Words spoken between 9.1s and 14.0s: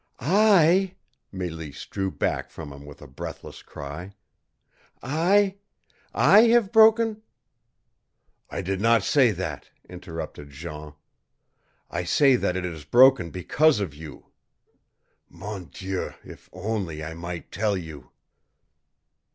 that," interrupted Jean. "I say that it is broken because of